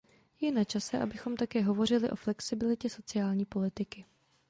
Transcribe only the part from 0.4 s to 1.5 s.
načase, abychom